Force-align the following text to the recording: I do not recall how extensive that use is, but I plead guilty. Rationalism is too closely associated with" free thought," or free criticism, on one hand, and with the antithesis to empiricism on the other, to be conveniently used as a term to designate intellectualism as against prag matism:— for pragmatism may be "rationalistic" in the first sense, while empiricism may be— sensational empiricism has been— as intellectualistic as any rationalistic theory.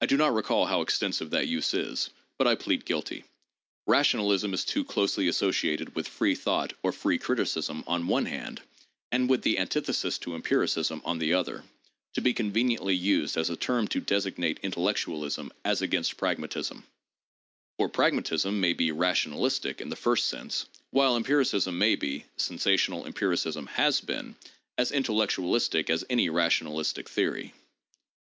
I 0.00 0.06
do 0.06 0.16
not 0.16 0.32
recall 0.32 0.66
how 0.66 0.80
extensive 0.80 1.30
that 1.30 1.48
use 1.48 1.74
is, 1.74 2.10
but 2.38 2.46
I 2.46 2.54
plead 2.54 2.84
guilty. 2.84 3.24
Rationalism 3.88 4.54
is 4.54 4.64
too 4.64 4.84
closely 4.84 5.26
associated 5.26 5.96
with" 5.96 6.06
free 6.06 6.36
thought," 6.36 6.74
or 6.84 6.92
free 6.92 7.18
criticism, 7.18 7.82
on 7.84 8.06
one 8.06 8.26
hand, 8.26 8.62
and 9.10 9.28
with 9.28 9.42
the 9.42 9.58
antithesis 9.58 10.18
to 10.18 10.36
empiricism 10.36 11.02
on 11.04 11.18
the 11.18 11.34
other, 11.34 11.64
to 12.14 12.20
be 12.20 12.32
conveniently 12.32 12.94
used 12.94 13.36
as 13.36 13.50
a 13.50 13.56
term 13.56 13.88
to 13.88 13.98
designate 14.00 14.60
intellectualism 14.62 15.52
as 15.64 15.82
against 15.82 16.16
prag 16.16 16.38
matism:— 16.38 16.84
for 17.76 17.88
pragmatism 17.88 18.60
may 18.60 18.72
be 18.72 18.92
"rationalistic" 18.92 19.80
in 19.80 19.88
the 19.88 19.96
first 19.96 20.28
sense, 20.28 20.66
while 20.92 21.16
empiricism 21.16 21.76
may 21.76 21.96
be— 21.96 22.24
sensational 22.46 23.04
empiricism 23.04 23.66
has 23.66 24.00
been— 24.00 24.36
as 24.78 24.92
intellectualistic 24.92 25.90
as 25.90 26.04
any 26.08 26.28
rationalistic 26.28 27.08
theory. 27.08 27.52